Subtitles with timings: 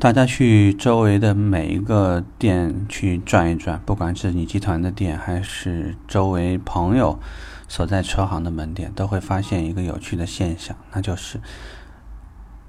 [0.00, 7.20] 大家去周围的每一个店去转一转，不管是你集团的店，还是周围朋友
[7.68, 11.38] 所在车行的门店，都会发现一个有趣的现象，那就是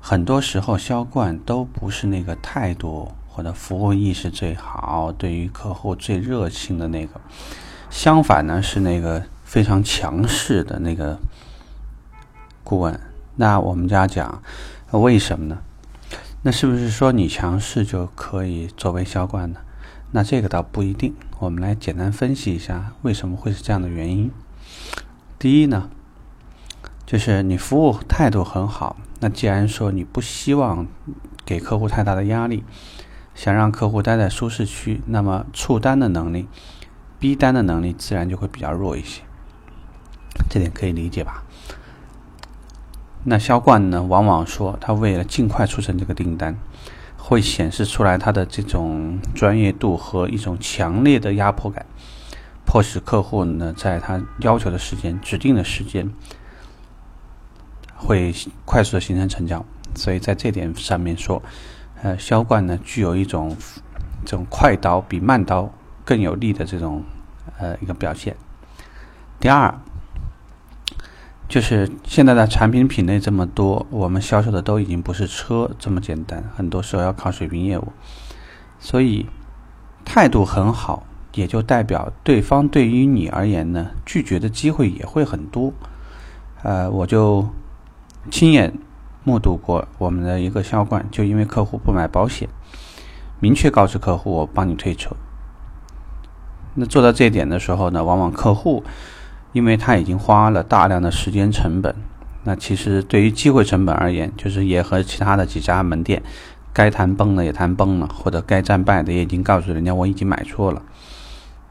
[0.02, 7.22] 很多时候销冠都不是那个态度或者服务意识最好、对于客户最热情的那个，
[7.90, 11.18] 相反呢是那个非常强势的那个
[12.66, 13.00] 顾问。
[13.38, 14.44] 那我们家讲，
[14.92, 15.58] 为什么呢？
[16.44, 19.60] 那是不是说你强势就可以作为销冠呢？
[20.10, 21.14] 那这个倒不一定。
[21.38, 24.32] 我们来简单分析一下为什么会是这样的原因。
[25.38, 25.92] 第一呢，
[27.06, 28.98] 就是你服务态度很好。
[29.20, 30.88] 那既然说你不希望
[31.46, 32.64] 给客户太大的压力，
[33.36, 36.48] 想让客户待在舒适区，那么促单的能力、
[37.20, 39.22] 逼单的能力自然就会比较弱一些。
[40.50, 41.44] 这点可以理解吧？
[43.24, 46.58] 那销冠呢，往往说他为了尽快促成这个订单，
[47.16, 51.86] 会显示出来他的这种专业度和一种强烈的压迫感，
[52.66, 56.12] 迫使客户呢在他要求的时间、指定的时间，
[57.96, 58.34] 会
[58.66, 59.64] 快速的形成成交。
[59.94, 61.44] 所以在这点上面说，
[62.02, 63.56] 呃，销冠呢具有一种
[64.26, 65.72] 这种快刀比慢刀
[66.04, 67.04] 更有力的这种
[67.60, 68.36] 呃一个表现。
[69.40, 69.80] 第二。
[71.52, 77.90] 就是现在的产品品类这么多，我们销售的都已经不是车这么简单，很多时候要靠水平业务，
[78.80, 79.26] 所以
[80.06, 85.74] 态度很好，也就代表对方对于你而言呢，拒绝的机会也会很多。
[86.64, 87.46] 呃，我就
[88.30, 88.74] 亲眼
[89.26, 92.48] 目睹过我们的一个销冠，就因为客户不买保险，
[93.42, 95.14] 明确告知客户我帮你退车。
[96.76, 98.82] 那做到这一点的时候呢，往往客户。
[99.54, 101.94] 因为他已经花了大量的时间成本，
[102.44, 106.24] 那其实对于机会成本而言，就是也和其他的几家门店，
[106.72, 110.82] 该谈崩的也谈崩了，或者该战败的也已经告诉人家我已经买错了，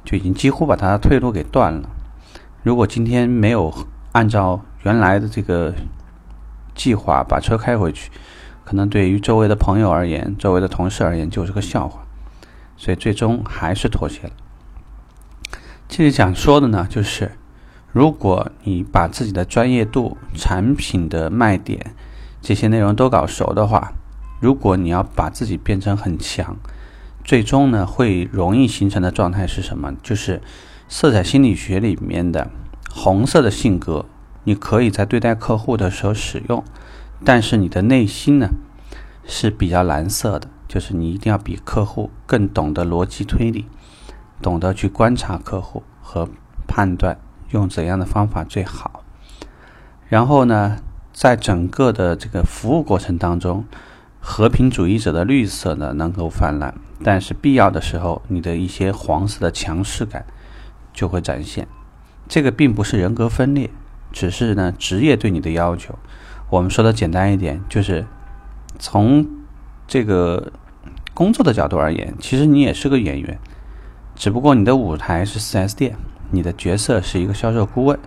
[0.05, 1.89] 就已经几乎把他的退路给断了。
[2.63, 3.73] 如果今天没有
[4.13, 5.75] 按照原来的这个
[6.75, 8.11] 计划把车开回去，
[8.65, 12.03] 可能对于周围的朋友而言，周围的同事而言就是个笑话，
[12.77, 14.33] 所以最终还是妥协了。
[15.89, 17.33] 这里想说的呢，就是。
[17.93, 21.95] 如果你把自己的专业度、产品的卖点
[22.41, 23.93] 这些内容都搞熟的话，
[24.41, 26.57] 如果你要把自己变成很强，
[27.25, 29.93] 最终呢会容易形成的状态是什么？
[30.03, 30.41] 就是
[30.89, 32.49] 色彩心理学里面的
[32.91, 34.07] 红色的性格，
[34.45, 36.63] 你可以在对待客户的时候使用，
[37.25, 38.51] 但是你的内心呢
[39.27, 43.67] 是比较蓝色的，就是你一定要比客户更懂得逻辑推理，
[44.41, 46.29] 懂得去观察客户和
[46.69, 47.19] 判断。
[47.51, 49.05] 用怎样的方法最好？
[50.09, 50.79] 然后呢，
[51.13, 53.65] 在整个的这个服务过程当中，
[54.21, 60.25] 和平主义者的绿色呢能够泛滥，但是必要的时候，你的一些黄色的强势感
[60.93, 61.69] 就会展现。
[62.29, 63.71] 这个并不是人格分裂，
[64.13, 65.99] 只是呢职业对你的要求。
[66.49, 68.07] 我们说的简单一点，就是
[68.79, 69.27] 从
[69.87, 70.53] 这个
[71.15, 73.39] 工作的角度而言，其实你也是个演员，
[74.15, 75.97] 只不过你的舞台是 4S 店。
[76.31, 77.99] 你的角色是一个销售顾问，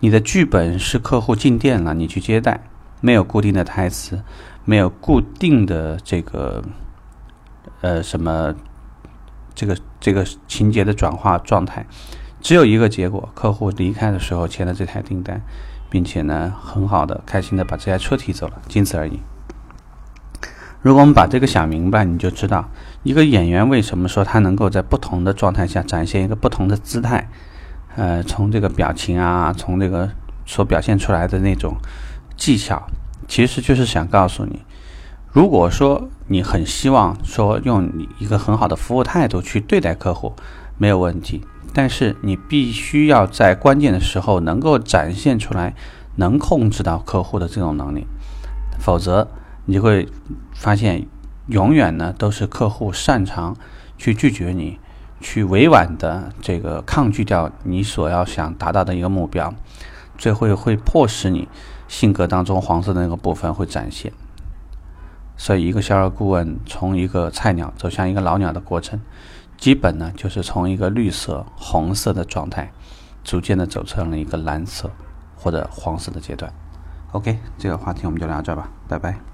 [0.00, 2.64] 你的剧本是客户进店了，你去接待，
[3.00, 4.22] 没有固定的台词，
[4.64, 6.62] 没有固定的这个
[7.80, 8.54] 呃什么
[9.54, 11.86] 这个这个情节的转化状态，
[12.40, 15.40] 只有一个结果：客户离开的时候签了这台订单，
[15.88, 19.20] 并且呢很好的、开心的把这台车提走了，仅此而已。
[20.80, 22.68] 如果我们把这个想明白，你就知道
[23.04, 27.28] 一个演员为什么说他能够在不同的状态下展现一个不同的姿态。
[27.96, 30.08] 呃，从这个表情啊，从这个
[30.46, 31.76] 所表现出来的那种
[32.36, 32.82] 技巧，
[33.28, 34.62] 其实就是想告诉你，
[35.30, 40.34] 如果说你很希望说用一个很好的服务态度去对待客户，
[40.78, 41.42] 没有问题。
[41.74, 45.74] 但是你必须要在关键的时候能够展现出来，
[46.16, 48.06] 能控制到客户的这种能力，
[48.78, 49.28] 否则
[49.64, 50.08] 你会
[50.54, 51.06] 发现，
[51.46, 53.56] 永远呢都是客户擅长
[53.96, 54.78] 去拒绝你。
[55.22, 59.54] 去委婉的这个抗拒掉你所要想达到的一个目标，
[60.18, 61.48] 最后会迫使你
[61.88, 64.12] 性格当中黄色的那个部分会展现。
[65.36, 69.00] 所以，一个销售顾问从一个菜鸟走向一个老鸟的过程，
[69.56, 72.70] 基本呢就是从一个绿色、红色的状态，
[73.24, 74.90] 逐渐的走成了一个蓝色
[75.34, 76.52] 或者黄色的阶段。
[77.12, 79.31] OK，这个话题我们就聊到这吧，拜拜。